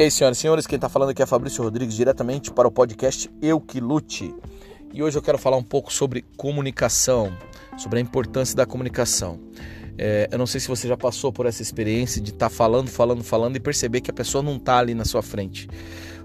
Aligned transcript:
E 0.00 0.04
aí, 0.04 0.10
senhoras 0.10 0.38
e 0.38 0.40
senhores, 0.40 0.66
quem 0.66 0.76
está 0.76 0.88
falando 0.88 1.10
aqui 1.10 1.22
é 1.22 1.26
Fabrício 1.26 1.62
Rodrigues, 1.62 1.94
diretamente 1.94 2.50
para 2.50 2.66
o 2.66 2.70
podcast 2.70 3.30
Eu 3.42 3.60
Que 3.60 3.80
Lute. 3.80 4.34
E 4.94 5.02
hoje 5.02 5.18
eu 5.18 5.20
quero 5.20 5.36
falar 5.36 5.58
um 5.58 5.62
pouco 5.62 5.92
sobre 5.92 6.24
comunicação, 6.38 7.36
sobre 7.76 7.98
a 7.98 8.00
importância 8.00 8.56
da 8.56 8.64
comunicação. 8.64 9.38
É, 9.98 10.26
eu 10.32 10.38
não 10.38 10.46
sei 10.46 10.58
se 10.58 10.68
você 10.68 10.88
já 10.88 10.96
passou 10.96 11.30
por 11.30 11.44
essa 11.44 11.60
experiência 11.60 12.18
de 12.18 12.30
estar 12.30 12.48
tá 12.48 12.50
falando, 12.50 12.88
falando, 12.88 13.22
falando 13.22 13.56
e 13.56 13.60
perceber 13.60 14.00
que 14.00 14.10
a 14.10 14.14
pessoa 14.14 14.42
não 14.42 14.56
está 14.56 14.78
ali 14.78 14.94
na 14.94 15.04
sua 15.04 15.20
frente 15.20 15.68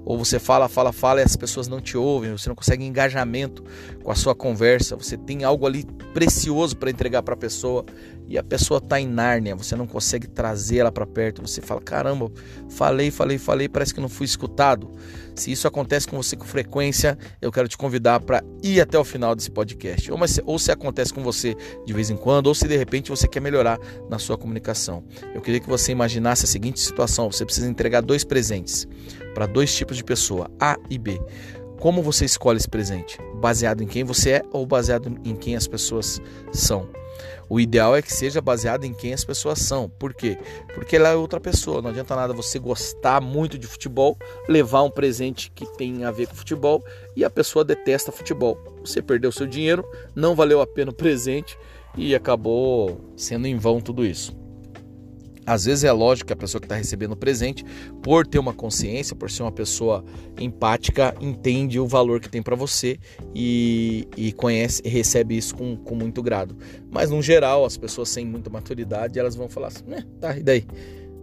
ou 0.05 0.17
você 0.17 0.37
fala, 0.37 0.69
fala, 0.69 0.93
fala 0.93 1.19
e 1.19 1.23
as 1.23 1.35
pessoas 1.35 1.67
não 1.67 1.81
te 1.81 1.97
ouvem, 1.97 2.31
você 2.31 2.47
não 2.47 2.55
consegue 2.55 2.85
engajamento 2.85 3.63
com 4.03 4.11
a 4.11 4.15
sua 4.15 4.35
conversa, 4.35 4.95
você 4.95 5.17
tem 5.17 5.43
algo 5.43 5.65
ali 5.65 5.83
precioso 6.13 6.77
para 6.77 6.91
entregar 6.91 7.23
para 7.23 7.33
a 7.33 7.37
pessoa 7.37 7.83
e 8.27 8.37
a 8.37 8.43
pessoa 8.43 8.79
está 8.79 8.99
em 8.99 9.07
Nárnia, 9.07 9.55
você 9.55 9.75
não 9.75 9.85
consegue 9.85 10.27
trazer 10.27 10.77
ela 10.77 10.91
para 10.91 11.05
perto, 11.05 11.41
você 11.41 11.61
fala: 11.61 11.81
caramba, 11.81 12.31
falei, 12.69 13.11
falei, 13.11 13.37
falei, 13.37 13.69
parece 13.69 13.93
que 13.93 14.01
não 14.01 14.09
fui 14.09 14.25
escutado. 14.25 14.91
Se 15.35 15.51
isso 15.51 15.67
acontece 15.67 16.07
com 16.07 16.15
você 16.15 16.35
com 16.35 16.45
frequência, 16.45 17.17
eu 17.41 17.51
quero 17.51 17.67
te 17.67 17.77
convidar 17.77 18.21
para 18.21 18.43
ir 18.63 18.79
até 18.79 18.97
o 18.97 19.03
final 19.03 19.35
desse 19.35 19.51
podcast. 19.51 20.09
Ou, 20.11 20.17
mas, 20.17 20.39
ou 20.45 20.57
se 20.57 20.71
acontece 20.71 21.13
com 21.13 21.21
você 21.21 21.55
de 21.85 21.93
vez 21.93 22.09
em 22.09 22.15
quando, 22.15 22.47
ou 22.47 22.55
se 22.55 22.67
de 22.67 22.77
repente 22.77 23.09
você 23.09 23.27
quer 23.27 23.41
melhorar 23.41 23.77
na 24.09 24.17
sua 24.17 24.37
comunicação. 24.37 25.03
Eu 25.33 25.41
queria 25.41 25.59
que 25.59 25.67
você 25.67 25.91
imaginasse 25.91 26.45
a 26.45 26.47
seguinte 26.47 26.79
situação: 26.79 27.31
você 27.31 27.45
precisa 27.45 27.69
entregar 27.69 28.01
dois 28.01 28.23
presentes 28.23 28.87
para 29.35 29.45
dois 29.45 29.75
tipos 29.75 29.97
de 29.97 30.03
pessoa, 30.03 30.49
A 30.59 30.77
e 30.89 30.97
B. 30.97 31.21
Como 31.79 32.01
você 32.01 32.25
escolhe 32.25 32.57
esse 32.57 32.69
presente? 32.69 33.19
Baseado 33.35 33.83
em 33.83 33.87
quem 33.87 34.03
você 34.03 34.31
é 34.31 34.41
ou 34.51 34.65
baseado 34.65 35.13
em 35.23 35.35
quem 35.35 35.55
as 35.55 35.67
pessoas 35.67 36.19
são? 36.51 36.89
O 37.47 37.59
ideal 37.59 37.95
é 37.95 38.01
que 38.01 38.11
seja 38.11 38.41
baseado 38.41 38.85
em 38.85 38.93
quem 38.93 39.13
as 39.13 39.23
pessoas 39.23 39.59
são. 39.59 39.87
Por 39.87 40.13
quê? 40.13 40.37
Porque 40.73 40.95
ela 40.95 41.09
é 41.09 41.15
outra 41.15 41.39
pessoa. 41.39 41.81
Não 41.81 41.91
adianta 41.91 42.15
nada 42.15 42.33
você 42.33 42.57
gostar 42.57 43.21
muito 43.21 43.57
de 43.57 43.67
futebol, 43.67 44.17
levar 44.49 44.81
um 44.81 44.89
presente 44.89 45.51
que 45.51 45.65
tem 45.77 46.05
a 46.05 46.11
ver 46.11 46.27
com 46.27 46.33
futebol 46.33 46.83
e 47.15 47.23
a 47.23 47.29
pessoa 47.29 47.63
detesta 47.63 48.11
futebol. 48.11 48.57
Você 48.83 49.01
perdeu 49.01 49.31
seu 49.31 49.45
dinheiro, 49.45 49.85
não 50.15 50.33
valeu 50.33 50.61
a 50.61 50.65
pena 50.65 50.91
o 50.91 50.95
presente 50.95 51.57
e 51.95 52.15
acabou 52.15 52.99
sendo 53.15 53.47
em 53.47 53.57
vão 53.57 53.79
tudo 53.79 54.05
isso. 54.05 54.44
Às 55.45 55.65
vezes 55.65 55.83
é 55.83 55.91
lógico 55.91 56.27
que 56.27 56.33
a 56.33 56.35
pessoa 56.35 56.59
que 56.59 56.65
está 56.65 56.75
recebendo 56.75 57.11
o 57.11 57.17
presente, 57.17 57.63
por 58.01 58.25
ter 58.25 58.39
uma 58.39 58.53
consciência, 58.53 59.15
por 59.15 59.29
ser 59.29 59.43
uma 59.43 59.51
pessoa 59.51 60.03
empática, 60.39 61.15
entende 61.21 61.79
o 61.79 61.87
valor 61.87 62.19
que 62.19 62.29
tem 62.29 62.41
para 62.41 62.55
você 62.55 62.97
e, 63.33 64.07
e 64.17 64.31
conhece 64.31 64.81
e 64.83 64.89
recebe 64.89 65.37
isso 65.37 65.55
com, 65.55 65.75
com 65.77 65.95
muito 65.95 66.23
grado. 66.23 66.57
Mas 66.89 67.11
no 67.11 67.21
geral, 67.21 67.65
as 67.65 67.77
pessoas 67.77 68.09
sem 68.09 68.25
muita 68.25 68.49
maturidade, 68.49 69.19
elas 69.19 69.35
vão 69.35 69.47
falar 69.47 69.67
assim, 69.67 69.83
né, 69.85 70.03
tá, 70.19 70.35
e 70.37 70.43
daí? 70.43 70.65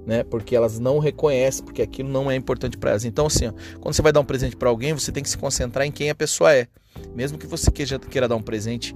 Né? 0.06 0.24
Porque 0.24 0.56
elas 0.56 0.78
não 0.80 0.98
reconhecem, 0.98 1.64
porque 1.64 1.80
aquilo 1.80 2.08
não 2.08 2.28
é 2.30 2.34
importante 2.34 2.76
para 2.76 2.90
elas. 2.90 3.04
Então, 3.04 3.26
assim, 3.26 3.46
ó, 3.46 3.52
quando 3.80 3.94
você 3.94 4.02
vai 4.02 4.12
dar 4.12 4.18
um 4.18 4.24
presente 4.24 4.56
para 4.56 4.68
alguém, 4.68 4.92
você 4.92 5.12
tem 5.12 5.22
que 5.22 5.30
se 5.30 5.38
concentrar 5.38 5.86
em 5.86 5.92
quem 5.92 6.10
a 6.10 6.14
pessoa 6.14 6.52
é. 6.52 6.66
Mesmo 7.14 7.38
que 7.38 7.46
você 7.46 7.70
queira, 7.70 7.98
queira 7.98 8.26
dar 8.26 8.36
um 8.36 8.42
presente 8.42 8.94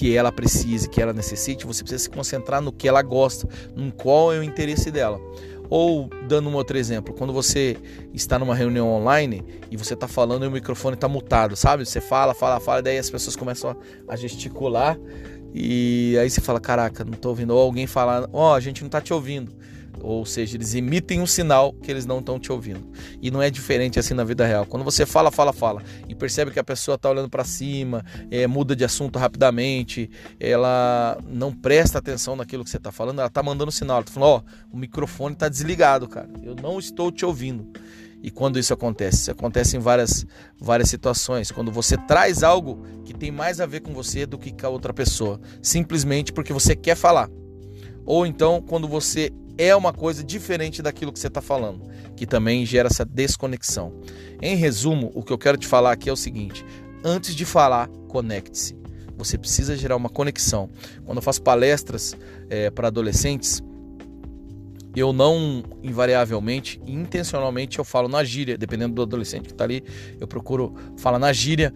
que 0.00 0.16
ela 0.16 0.32
precise, 0.32 0.88
que 0.88 1.02
ela 1.02 1.12
necessite, 1.12 1.66
você 1.66 1.82
precisa 1.82 2.04
se 2.04 2.08
concentrar 2.08 2.62
no 2.62 2.72
que 2.72 2.88
ela 2.88 3.02
gosta, 3.02 3.46
no 3.76 3.92
qual 3.92 4.32
é 4.32 4.38
o 4.38 4.42
interesse 4.42 4.90
dela. 4.90 5.20
Ou, 5.68 6.08
dando 6.26 6.48
um 6.48 6.54
outro 6.54 6.78
exemplo, 6.78 7.12
quando 7.12 7.34
você 7.34 7.76
está 8.14 8.38
numa 8.38 8.54
reunião 8.54 8.88
online 8.88 9.44
e 9.70 9.76
você 9.76 9.92
está 9.92 10.08
falando 10.08 10.46
e 10.46 10.48
o 10.48 10.50
microfone 10.50 10.94
está 10.94 11.06
mutado, 11.06 11.54
sabe? 11.54 11.84
Você 11.84 12.00
fala, 12.00 12.32
fala, 12.32 12.58
fala, 12.58 12.78
e 12.78 12.82
daí 12.82 12.96
as 12.96 13.10
pessoas 13.10 13.36
começam 13.36 13.76
a 14.08 14.16
gesticular 14.16 14.98
e 15.52 16.16
aí 16.18 16.30
você 16.30 16.40
fala: 16.40 16.58
Caraca, 16.58 17.04
não 17.04 17.12
estou 17.12 17.32
ouvindo. 17.32 17.50
Ou 17.50 17.60
alguém 17.60 17.86
fala: 17.86 18.26
Ó, 18.32 18.52
oh, 18.52 18.54
a 18.54 18.60
gente 18.60 18.80
não 18.80 18.86
está 18.86 19.02
te 19.02 19.12
ouvindo. 19.12 19.52
Ou 20.02 20.24
seja, 20.24 20.56
eles 20.56 20.74
emitem 20.74 21.20
um 21.20 21.26
sinal 21.26 21.72
que 21.72 21.90
eles 21.90 22.06
não 22.06 22.20
estão 22.20 22.38
te 22.38 22.50
ouvindo. 22.50 22.90
E 23.20 23.30
não 23.30 23.42
é 23.42 23.50
diferente 23.50 23.98
assim 23.98 24.14
na 24.14 24.24
vida 24.24 24.46
real. 24.46 24.66
Quando 24.66 24.84
você 24.84 25.04
fala, 25.04 25.30
fala, 25.30 25.52
fala 25.52 25.82
e 26.08 26.14
percebe 26.14 26.50
que 26.50 26.58
a 26.58 26.64
pessoa 26.64 26.94
está 26.94 27.10
olhando 27.10 27.28
para 27.28 27.44
cima, 27.44 28.04
é, 28.30 28.46
muda 28.46 28.74
de 28.74 28.84
assunto 28.84 29.18
rapidamente, 29.18 30.10
ela 30.38 31.18
não 31.28 31.52
presta 31.52 31.98
atenção 31.98 32.36
naquilo 32.36 32.64
que 32.64 32.70
você 32.70 32.76
está 32.76 32.92
falando, 32.92 33.18
ela 33.18 33.28
está 33.28 33.42
mandando 33.42 33.70
sinal. 33.70 33.96
Ela 33.96 34.04
está 34.04 34.12
falando: 34.12 34.30
Ó, 34.30 34.42
oh, 34.42 34.76
o 34.76 34.78
microfone 34.78 35.34
está 35.34 35.48
desligado, 35.48 36.08
cara. 36.08 36.28
Eu 36.42 36.54
não 36.54 36.78
estou 36.78 37.10
te 37.10 37.24
ouvindo. 37.24 37.70
E 38.22 38.30
quando 38.30 38.58
isso 38.58 38.72
acontece? 38.74 39.22
Isso 39.22 39.30
acontece 39.30 39.76
em 39.76 39.80
várias, 39.80 40.26
várias 40.58 40.90
situações. 40.90 41.50
Quando 41.50 41.72
você 41.72 41.96
traz 41.96 42.42
algo 42.42 42.84
que 43.04 43.14
tem 43.14 43.30
mais 43.30 43.60
a 43.60 43.66
ver 43.66 43.80
com 43.80 43.94
você 43.94 44.26
do 44.26 44.38
que 44.38 44.52
com 44.52 44.66
a 44.66 44.70
outra 44.70 44.92
pessoa, 44.92 45.40
simplesmente 45.62 46.32
porque 46.32 46.52
você 46.52 46.76
quer 46.76 46.96
falar. 46.96 47.30
Ou 48.04 48.26
então 48.26 48.60
quando 48.60 48.86
você 48.86 49.30
é 49.56 49.74
uma 49.74 49.92
coisa 49.92 50.22
diferente 50.24 50.82
daquilo 50.82 51.12
que 51.12 51.18
você 51.18 51.26
está 51.26 51.40
falando, 51.40 51.82
que 52.16 52.26
também 52.26 52.64
gera 52.64 52.88
essa 52.88 53.04
desconexão. 53.04 53.92
Em 54.40 54.56
resumo, 54.56 55.10
o 55.14 55.22
que 55.22 55.32
eu 55.32 55.38
quero 55.38 55.56
te 55.56 55.66
falar 55.66 55.92
aqui 55.92 56.08
é 56.08 56.12
o 56.12 56.16
seguinte: 56.16 56.64
antes 57.04 57.34
de 57.34 57.44
falar, 57.44 57.88
conecte-se. 58.08 58.78
Você 59.16 59.36
precisa 59.36 59.76
gerar 59.76 59.96
uma 59.96 60.08
conexão. 60.08 60.70
Quando 61.04 61.18
eu 61.18 61.22
faço 61.22 61.42
palestras 61.42 62.16
é, 62.48 62.70
para 62.70 62.88
adolescentes, 62.88 63.62
eu 64.96 65.12
não 65.12 65.62
invariavelmente, 65.82 66.80
intencionalmente, 66.86 67.78
eu 67.78 67.84
falo 67.84 68.08
na 68.08 68.24
gíria, 68.24 68.56
dependendo 68.56 68.94
do 68.94 69.02
adolescente 69.02 69.44
que 69.44 69.52
está 69.52 69.64
ali, 69.64 69.84
eu 70.18 70.26
procuro 70.26 70.74
falar 70.96 71.18
na 71.18 71.32
gíria 71.32 71.72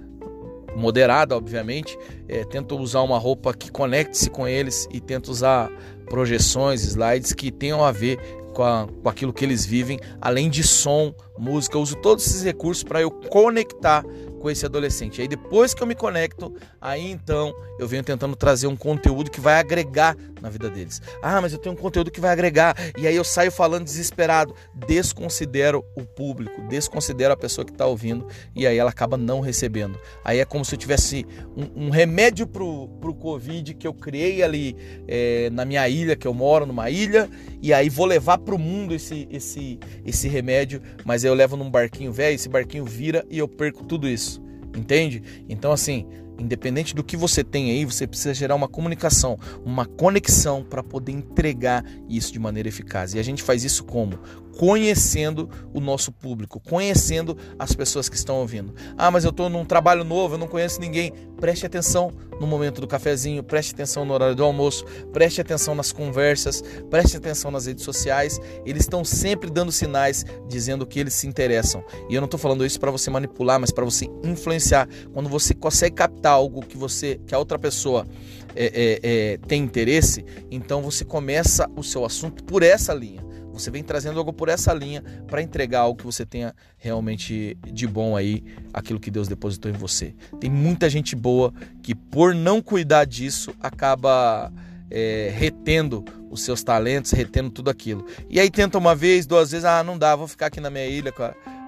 moderada, 0.74 1.36
obviamente. 1.36 1.96
É, 2.28 2.44
tento 2.44 2.76
usar 2.76 3.02
uma 3.02 3.18
roupa 3.18 3.54
que 3.54 3.70
conecte-se 3.70 4.28
com 4.30 4.46
eles 4.46 4.88
e 4.92 5.00
tento 5.00 5.28
usar 5.28 5.70
projeções, 6.04 6.82
slides 6.82 7.32
que 7.32 7.50
tenham 7.50 7.84
a 7.84 7.92
ver 7.92 8.18
com, 8.54 8.62
a, 8.62 8.86
com 9.02 9.08
aquilo 9.08 9.32
que 9.32 9.44
eles 9.44 9.66
vivem, 9.66 9.98
além 10.20 10.48
de 10.48 10.62
som, 10.62 11.14
música. 11.38 11.76
Eu 11.76 11.82
uso 11.82 11.96
todos 11.96 12.26
esses 12.26 12.42
recursos 12.42 12.84
para 12.84 13.00
eu 13.00 13.10
conectar 13.10 14.04
com 14.44 14.50
esse 14.50 14.66
adolescente. 14.66 15.22
Aí 15.22 15.26
depois 15.26 15.72
que 15.72 15.82
eu 15.82 15.86
me 15.86 15.94
conecto, 15.94 16.54
aí 16.78 17.10
então 17.10 17.54
eu 17.78 17.88
venho 17.88 18.04
tentando 18.04 18.36
trazer 18.36 18.66
um 18.66 18.76
conteúdo 18.76 19.30
que 19.30 19.40
vai 19.40 19.54
agregar 19.58 20.14
na 20.38 20.50
vida 20.50 20.68
deles. 20.68 21.00
Ah, 21.22 21.40
mas 21.40 21.54
eu 21.54 21.58
tenho 21.58 21.74
um 21.74 21.78
conteúdo 21.78 22.10
que 22.10 22.20
vai 22.20 22.30
agregar. 22.30 22.76
E 22.98 23.06
aí 23.06 23.16
eu 23.16 23.24
saio 23.24 23.50
falando 23.50 23.84
desesperado. 23.84 24.54
Desconsidero 24.86 25.82
o 25.96 26.04
público, 26.04 26.60
desconsidero 26.68 27.32
a 27.32 27.36
pessoa 27.38 27.64
que 27.64 27.72
está 27.72 27.86
ouvindo 27.86 28.26
e 28.54 28.66
aí 28.66 28.76
ela 28.76 28.90
acaba 28.90 29.16
não 29.16 29.40
recebendo. 29.40 29.98
Aí 30.22 30.40
é 30.40 30.44
como 30.44 30.62
se 30.62 30.74
eu 30.74 30.78
tivesse 30.78 31.26
um, 31.56 31.86
um 31.86 31.90
remédio 31.90 32.46
pro, 32.46 32.88
pro 33.00 33.14
Covid 33.14 33.72
que 33.72 33.86
eu 33.86 33.94
criei 33.94 34.42
ali 34.42 34.76
é, 35.08 35.48
na 35.48 35.64
minha 35.64 35.88
ilha, 35.88 36.16
que 36.16 36.28
eu 36.28 36.34
moro 36.34 36.66
numa 36.66 36.90
ilha, 36.90 37.30
e 37.62 37.72
aí 37.72 37.88
vou 37.88 38.04
levar 38.04 38.36
pro 38.36 38.58
mundo 38.58 38.94
esse, 38.94 39.26
esse, 39.30 39.78
esse 40.04 40.28
remédio, 40.28 40.82
mas 41.02 41.24
eu 41.24 41.32
levo 41.32 41.56
num 41.56 41.70
barquinho 41.70 42.12
velho, 42.12 42.34
esse 42.34 42.50
barquinho 42.50 42.84
vira 42.84 43.24
e 43.30 43.38
eu 43.38 43.48
perco 43.48 43.82
tudo 43.84 44.06
isso 44.06 44.33
entende? 44.74 45.22
Então, 45.48 45.72
assim, 45.72 46.06
independente 46.38 46.94
do 46.94 47.04
que 47.04 47.16
você 47.16 47.44
tem 47.44 47.70
aí, 47.70 47.84
você 47.84 48.06
precisa 48.06 48.34
gerar 48.34 48.54
uma 48.54 48.68
comunicação, 48.68 49.38
uma 49.64 49.86
conexão 49.86 50.62
para 50.62 50.82
poder 50.82 51.12
entregar 51.12 51.84
isso 52.08 52.32
de 52.32 52.38
maneira 52.38 52.68
eficaz. 52.68 53.14
E 53.14 53.18
a 53.18 53.22
gente 53.22 53.42
faz 53.42 53.64
isso 53.64 53.84
como? 53.84 54.18
conhecendo 54.58 55.48
o 55.72 55.80
nosso 55.80 56.12
público, 56.12 56.60
conhecendo 56.60 57.36
as 57.58 57.74
pessoas 57.74 58.08
que 58.08 58.16
estão 58.16 58.36
ouvindo. 58.36 58.74
Ah, 58.96 59.10
mas 59.10 59.24
eu 59.24 59.30
estou 59.30 59.48
num 59.48 59.64
trabalho 59.64 60.04
novo, 60.04 60.34
eu 60.34 60.38
não 60.38 60.46
conheço 60.46 60.80
ninguém. 60.80 61.12
Preste 61.40 61.66
atenção 61.66 62.12
no 62.40 62.46
momento 62.46 62.80
do 62.80 62.86
cafezinho, 62.86 63.42
preste 63.42 63.74
atenção 63.74 64.04
no 64.04 64.14
horário 64.14 64.34
do 64.34 64.44
almoço, 64.44 64.84
preste 65.12 65.40
atenção 65.40 65.74
nas 65.74 65.92
conversas, 65.92 66.62
preste 66.88 67.16
atenção 67.16 67.50
nas 67.50 67.66
redes 67.66 67.84
sociais. 67.84 68.40
Eles 68.64 68.82
estão 68.82 69.04
sempre 69.04 69.50
dando 69.50 69.72
sinais 69.72 70.24
dizendo 70.48 70.86
que 70.86 71.00
eles 71.00 71.14
se 71.14 71.26
interessam. 71.26 71.84
E 72.08 72.14
eu 72.14 72.20
não 72.20 72.26
estou 72.26 72.38
falando 72.38 72.64
isso 72.64 72.78
para 72.78 72.90
você 72.90 73.10
manipular, 73.10 73.60
mas 73.60 73.70
para 73.70 73.84
você 73.84 74.06
influenciar. 74.22 74.88
Quando 75.12 75.28
você 75.28 75.52
consegue 75.52 75.96
captar 75.96 76.23
algo 76.30 76.60
que 76.60 76.76
você, 76.76 77.20
que 77.26 77.34
a 77.34 77.38
outra 77.38 77.58
pessoa 77.58 78.06
é, 78.54 78.66
é, 78.66 79.00
é, 79.02 79.36
tem 79.48 79.62
interesse, 79.62 80.24
então 80.50 80.82
você 80.82 81.04
começa 81.04 81.68
o 81.76 81.82
seu 81.82 82.04
assunto 82.04 82.44
por 82.44 82.62
essa 82.62 82.92
linha. 82.94 83.22
Você 83.52 83.70
vem 83.70 83.84
trazendo 83.84 84.18
algo 84.18 84.32
por 84.32 84.48
essa 84.48 84.74
linha 84.74 85.02
para 85.28 85.40
entregar 85.40 85.80
algo 85.80 85.98
que 85.98 86.04
você 86.04 86.26
tenha 86.26 86.52
realmente 86.76 87.56
de 87.72 87.86
bom 87.86 88.16
aí, 88.16 88.42
aquilo 88.72 88.98
que 88.98 89.12
Deus 89.12 89.28
depositou 89.28 89.70
em 89.70 89.74
você. 89.74 90.12
Tem 90.40 90.50
muita 90.50 90.90
gente 90.90 91.14
boa 91.14 91.54
que, 91.80 91.94
por 91.94 92.34
não 92.34 92.60
cuidar 92.60 93.04
disso, 93.04 93.54
acaba 93.60 94.52
é, 94.90 95.32
retendo 95.32 96.04
os 96.30 96.42
seus 96.42 96.64
talentos, 96.64 97.12
retendo 97.12 97.48
tudo 97.48 97.70
aquilo. 97.70 98.04
E 98.28 98.40
aí 98.40 98.50
tenta 98.50 98.76
uma 98.76 98.94
vez, 98.94 99.24
duas 99.24 99.52
vezes, 99.52 99.64
ah, 99.64 99.84
não 99.84 99.96
dá, 99.96 100.16
vou 100.16 100.26
ficar 100.26 100.46
aqui 100.46 100.60
na 100.60 100.68
minha 100.68 100.86
ilha, 100.86 101.12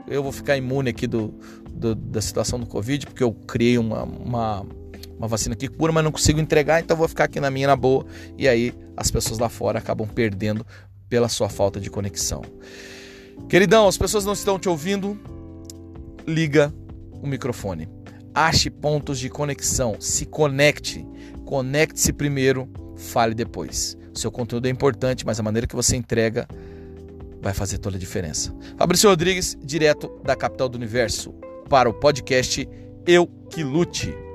eu 0.09 0.23
vou 0.23 0.33
ficar 0.33 0.57
imune 0.57 0.91
aqui 0.91 1.07
do, 1.07 1.35
do 1.71 1.95
da 1.95 2.21
situação 2.21 2.59
do 2.59 2.67
Covid, 2.67 3.07
porque 3.07 3.23
eu 3.23 3.33
criei 3.33 3.79
uma, 3.79 4.05
uma 4.05 4.67
uma 5.19 5.27
vacina 5.27 5.57
que 5.57 5.67
cura, 5.69 5.93
mas 5.93 6.05
não 6.05 6.13
consigo 6.13 6.41
entregar, 6.41 6.81
então 6.81 6.97
vou 6.97 7.09
ficar 7.09 7.25
aqui 7.25 7.41
na 7.41 7.51
minha 7.51 7.67
na 7.67 7.77
boa. 7.77 8.05
E 8.37 8.47
aí 8.47 8.75
as 8.97 9.11
pessoas 9.11 9.39
lá 9.39 9.49
fora 9.49 9.79
acabam 9.79 10.07
perdendo 10.07 10.65
pela 11.09 11.29
sua 11.29 11.49
falta 11.49 11.81
de 11.81 11.91
conexão. 11.91 12.43
Queridão, 13.49 13.89
as 13.89 13.97
pessoas 13.97 14.25
não 14.25 14.33
estão 14.33 14.59
te 14.59 14.69
ouvindo? 14.69 15.19
Liga 16.27 16.73
o 17.13 17.27
microfone. 17.27 17.89
Ache 18.35 18.69
pontos 18.69 19.19
de 19.19 19.31
conexão, 19.31 19.97
se 19.99 20.27
conecte. 20.27 21.07
Conecte-se 21.45 22.13
primeiro, 22.13 22.69
fale 22.97 23.35
depois. 23.35 23.97
Seu 24.13 24.31
conteúdo 24.31 24.67
é 24.67 24.71
importante, 24.71 25.25
mas 25.25 25.39
a 25.39 25.43
maneira 25.43 25.67
que 25.67 25.77
você 25.77 25.97
entrega 25.97 26.49
vai 27.41 27.55
fazer 27.55 27.79
toda 27.79 27.97
a 27.97 28.01
diferença. 28.01 28.55
Fabrício 28.77 29.09
Rodrigues, 29.09 29.57
direto 29.63 30.11
da 30.25 30.35
capital 30.37 30.69
do 30.69 30.77
universo, 30.77 31.35
para 31.69 31.89
o 31.89 31.95
podcast 31.95 32.69
Eu 33.07 33.27
Que 33.51 33.63
Lute. 33.63 34.26